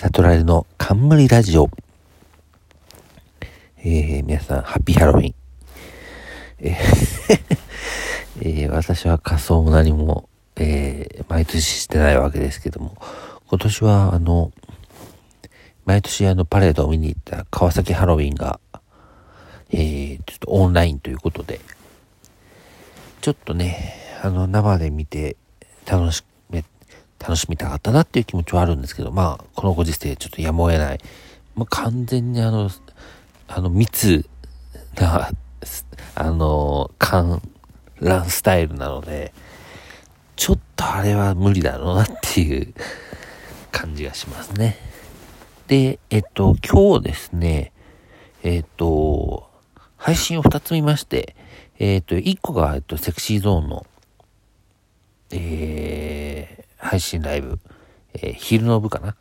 [0.00, 1.68] 悟られの冠ラジオ。
[3.78, 5.34] えー、皆さん、ハッピーハロウィン。
[6.60, 6.76] えー
[8.42, 12.96] えー、私は仮装も何も、えー、毎年してないわけですけども、
[13.48, 14.52] 今年は、あの、
[15.84, 18.60] 毎年あのパレードを見に行った川崎ハロウィンが、
[19.70, 21.58] えー、ちょっとオンラインということで、
[23.20, 25.36] ちょっとね、あの、生で見て
[25.86, 26.37] 楽しめ、
[27.18, 31.00] 楽しみたかったなっていう気持ちはあるんですけど、まあ、このご時世ちょっとやむを得ない。
[31.54, 32.70] まあ、完全にあの、
[33.48, 34.28] あの、密
[34.96, 35.30] な、
[36.14, 37.42] あの、観
[38.00, 39.32] 覧スタイルなので、
[40.36, 42.72] ちょっとあれは無理だろうなっていう
[43.72, 44.78] 感じがしますね。
[45.66, 47.72] で、えっと、今日ですね、
[48.42, 49.50] えっと、
[49.96, 51.34] 配信を2つ見まして、
[51.78, 53.86] えっと、1個が、えっと、セクシーゾーンの、
[55.30, 56.17] えー、
[56.88, 57.60] 配信ライブ、
[58.14, 59.14] えー、昼の部かな？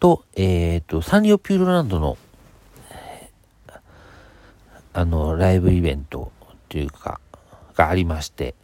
[0.00, 2.18] と、えっと、サンリオピューロランドの、
[4.92, 6.32] あの、ライブイベント
[6.68, 7.20] というか、
[7.76, 8.56] がありまして、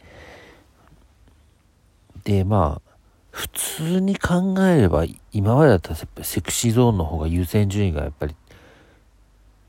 [2.25, 2.91] で、まあ、
[3.31, 8.35] 普通に考えれば、今までだったらセクシーゾーンの方が優先順位がやっぱり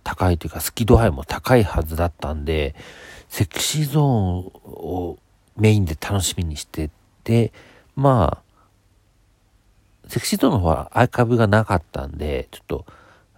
[0.02, 2.74] 高いというか、好き度合いも高いはずだったんで、
[3.28, 5.18] セクシーゾーンを
[5.56, 6.90] メインで楽しみにして
[7.28, 7.52] て、
[7.94, 12.86] まあ、セクシーゾーンの方はアーカイブがなかったんで、ちょっと、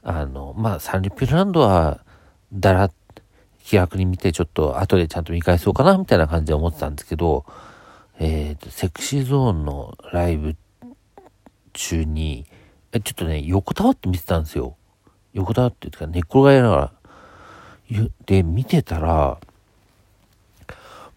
[0.04, 2.04] あの、まあ、サンリピューランドは、
[2.52, 2.90] だら、
[3.64, 7.44] 気楽に見て、ちょっと後でちゃんと見返そうかな、みたいな感じで思ってたんですけど、
[8.20, 10.56] えっ、ー、と、セクシーゾーンのライブ
[11.72, 12.46] 中に、
[12.92, 14.76] え、ちょっとね、横たわって見てたんですよ。
[15.32, 16.92] 横たわっていうか、寝っ転がりながら、
[18.26, 19.38] で、見てたら、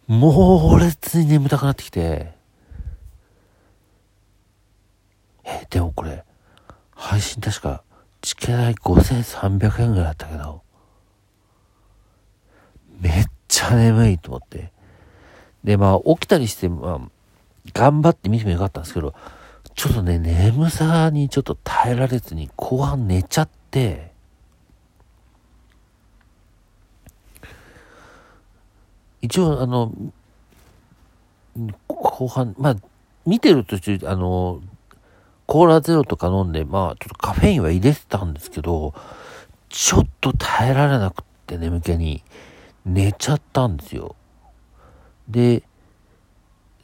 [0.08, 2.33] 猛烈に眠たくなってきて、
[5.69, 6.23] でもこれ、
[6.92, 7.83] 配信確か、
[8.21, 10.61] チケ代5300円ぐらいだったけど、
[12.99, 14.71] めっちゃ眠いと思って。
[15.64, 16.99] で、まあ、起きたりして、まあ、
[17.73, 19.14] 頑張って見てもよかったんですけど、
[19.76, 24.11] ちょっとね、眠さにちょっと耐えられずに、後半寝ちゃって、
[29.21, 29.92] 一応、あの、
[31.87, 32.76] 後半、まあ、
[33.26, 34.61] 見てる途中、あの、
[35.53, 38.95] コーラゼロとか飲んで、まあ、ちょっとカフェインは入れてたんですけど、
[39.69, 42.23] ちょっと耐えられなくって眠気に
[42.87, 44.15] 寝ちゃったんですよ。
[45.30, 45.61] で、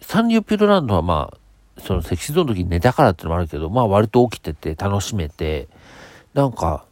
[0.02, 5.68] サンリオピューロランドはまあ、そのセクシーゾーンの時に寝たからってのもあるけど、まあ割と起きてて楽しめて、
[6.36, 6.86] なんか、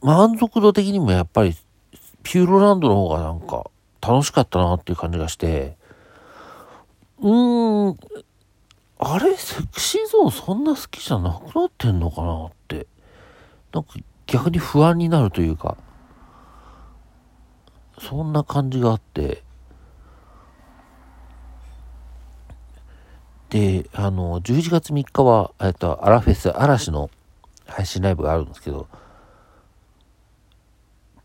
[0.00, 1.54] 満足度的にもやっぱり、
[2.22, 3.70] ピューロランドの方がなんか、
[4.00, 5.76] 楽しかったなっていう感じがして、
[7.20, 7.98] うーん、
[9.02, 9.34] あれ？
[9.34, 12.86] セクシーゾーンそんな好きじゃなくなってんのかなって、
[13.72, 13.94] なんか
[14.26, 15.78] 逆に不安になるというか、
[17.98, 19.42] そんな感じがあって、
[23.48, 27.10] で、あの、11月3日は、えっと、アラフェス嵐の
[27.66, 28.86] 配信ライブがあるんですけど、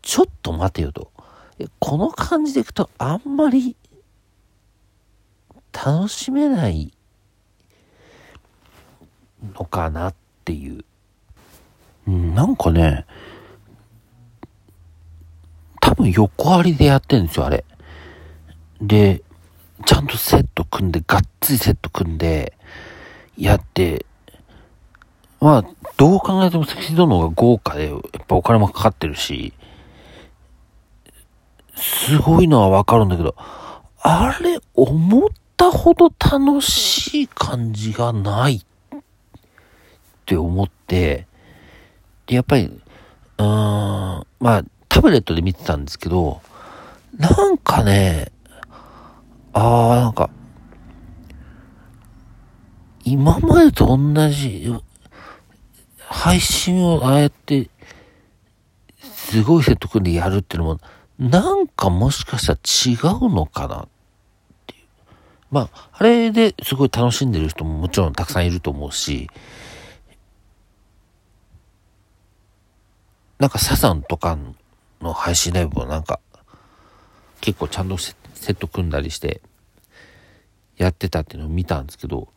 [0.00, 1.12] ちょっと待てよと。
[1.78, 3.76] この感じでいくとあんまり
[5.72, 6.95] 楽しめない
[9.42, 10.14] のかなっ
[10.44, 10.84] ていう。
[12.06, 13.06] うん、なんかね、
[15.80, 17.64] 多分横ありでやってるんですよ、あれ。
[18.80, 19.22] で、
[19.84, 22.54] ちゃんとセット組んで、がっつりセット組んで、
[23.36, 24.06] やって、
[25.40, 25.64] まあ、
[25.96, 29.52] どう考えてもセクシードの方が豪華で、やっぱお金もかかってるし、
[31.76, 33.34] すごいのはわかるんだけど、
[34.02, 38.64] あれ、思ったほど楽しい感じがない
[40.26, 41.28] って思って、
[42.28, 46.40] やっぱり、うーん、まあ、タブレットで見てたんですけど、
[47.16, 48.32] なんかね、
[49.52, 50.28] ああ、なんか、
[53.04, 54.74] 今までと同じ、
[55.98, 57.70] 配信をああやって、
[59.00, 60.80] すごいセット組んでやるっていうのも、
[61.20, 62.58] なんかもしかしたら
[63.12, 63.88] 違うのかなっ
[64.66, 64.84] ていう。
[65.52, 69.30] まあ、あれですごい楽しんでる人ももちろんたくさんいると思うし、
[73.38, 74.38] なんかサザンとか
[75.00, 76.20] の配信ライブもなんか、
[77.40, 79.42] 結構ちゃんとセット組んだりして
[80.76, 82.28] やってたっていうのを見たんですけど、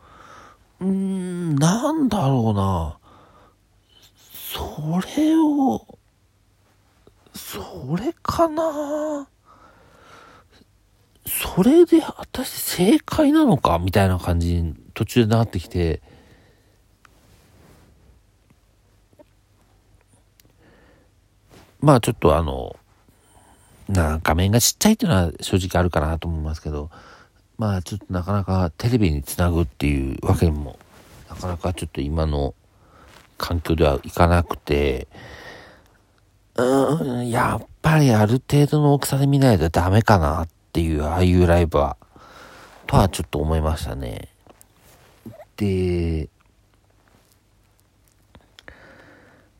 [0.81, 2.97] うーん、なんだろうな。
[4.31, 5.85] それを、
[7.33, 9.27] それかな
[11.25, 16.01] それで果たして正解なのかみたいな感じに途中でなってきて、
[21.81, 22.75] まあちょっとあの、
[23.87, 26.89] な画面がちっちゃいっていうのは正直あるかなと思いますけど、
[27.57, 30.77] まあちょっとなかなかテレビにつなぐっていうわけにも、
[31.29, 32.53] なかなかちょっと今の
[33.37, 35.07] 環境ではいかなくて、
[36.55, 41.97] うん、やっぱりある程度の大きさで見ないとダメかなっていう、ああいうライブは、
[42.85, 44.29] とはちょっと思いましたね。
[45.55, 46.27] で、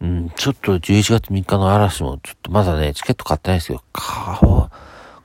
[0.02, 4.70] うん、ちょっと11月3日の嵐もちょっとまだね、チケット買ってないですけど、顔、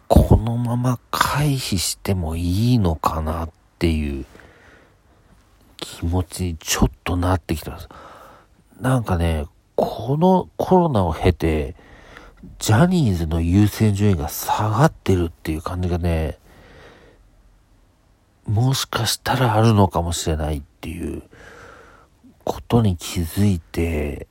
[0.09, 4.25] このまま回避してもいいのかなっていう
[5.77, 7.89] 気持ちにちょっとなってきてます。
[8.81, 11.77] なんかね、このコロナを経て、
[12.59, 16.39] ジャニーズの優先順位が下がってるっていう感じがね、
[18.47, 21.23] もしかしたらあるのかもしれないっていう
[22.45, 24.27] ことに気づいて、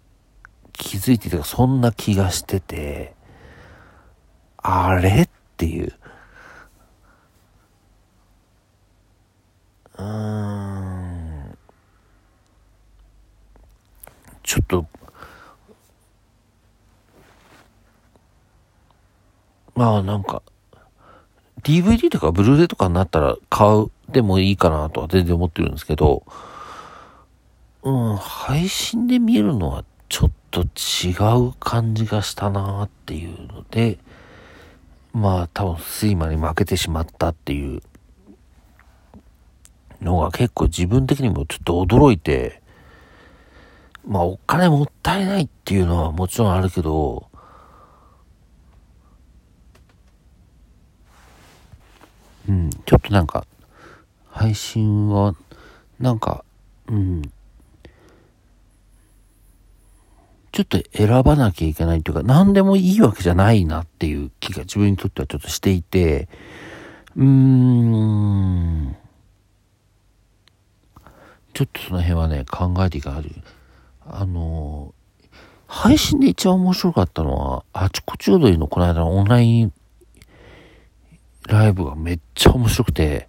[0.74, 3.16] 気づいてとかそんな気がしてて、
[4.58, 5.94] あれっていう。
[9.98, 11.58] うーん。
[14.44, 14.86] ちょっと、
[19.76, 20.42] まあなんか、
[21.64, 26.24] DVD とかブルーレイとかになったら買うでもいいかなとは全然思ってるんですけど、
[27.84, 31.12] うん、配信で見るのはちょっと違
[31.50, 33.98] う感じがしたなっていうので、
[35.14, 37.82] まあ多分睡魔に負けてしまったっていう
[40.02, 42.62] のが結構自分的にもちょっと驚いて、
[44.06, 47.28] まあお金もったいないっていうのはもちろんあるけど、
[52.48, 53.46] うん、ちょっとなんか、
[54.30, 55.34] 配信は、
[56.00, 56.44] なんか、
[56.88, 57.22] うん、
[60.54, 66.30] ちょっと選ばなきゃいけないというか、何でもいいわけじゃないなっていう気が自分にとってはちょっとしていて、
[67.16, 68.96] うーん、
[71.54, 73.44] ちょっとその辺はね、考えていかない。
[74.06, 74.94] あの、
[75.66, 79.74] 配信で一番面白かったのは、あちこち踊りのこの間のオンライン
[81.48, 83.28] ライブがめっちゃ面白くて、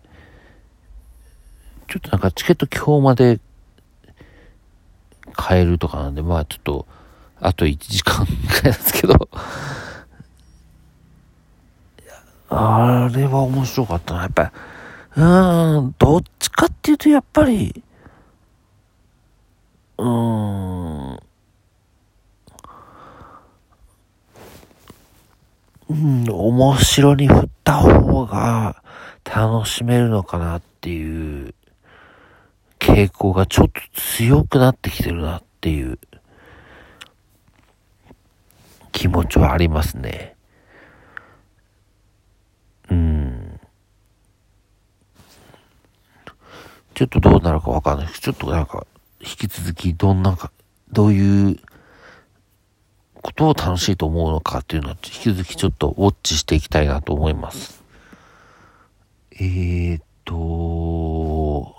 [1.89, 3.41] ちょっとなんかチケット今日まで
[5.33, 6.87] 買えるとかなんで、まあちょっと、
[7.45, 8.31] あと1時間く
[8.65, 9.29] らいですけど
[12.49, 14.23] あれは面白かったな。
[14.23, 14.51] やっぱり、
[15.17, 17.83] うーん、どっちかっていうとやっぱり、
[19.99, 21.21] うーん、
[25.91, 28.83] うん、面白に振った方が
[29.25, 31.55] 楽しめるのかなっていう
[32.79, 35.99] 傾向がちょっと強くなってきてるなっていう
[39.05, 40.35] 気持ちはありますね。
[42.91, 43.61] うん。
[46.95, 48.87] ちょっとどうなるかわかんないですちょっとなんか、
[49.21, 50.51] 引き続きどんなか、
[50.91, 51.59] どういう
[53.21, 57.85] ことを楽しいと思うのかっていうのは、引き続きちょっとウォッチしていきたいなと思います。
[59.33, 61.77] えーと、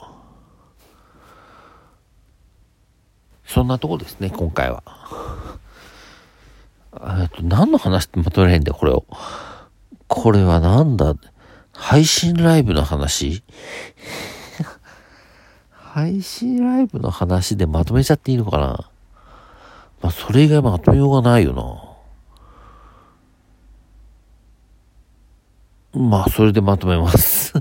[3.48, 4.84] そんなとこですね、今回は。
[7.22, 9.06] えっと、何の話ってまとめれへんだよ、これを。
[10.08, 11.16] これはなんだ？
[11.74, 13.44] 配信ライブの話？
[15.72, 18.90] 配信ライブの話でまとめちゃっていいのかな？
[20.02, 21.82] まあ、それ以外まとめようがないよな。
[26.00, 27.54] まあ、それでまとめます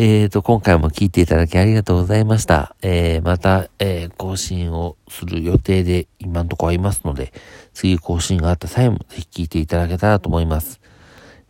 [0.00, 2.76] えーと、今回も聞いていただきありがとうございました。
[2.82, 7.32] えー、また、えー、更新をする予定で今んとこはいますので、
[7.74, 10.80] 次更新があった際もぜひ聞いていただけたらと思います。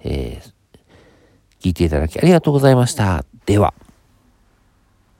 [0.01, 3.27] えー、聞いていただきありがとうございました。
[3.45, 3.75] では。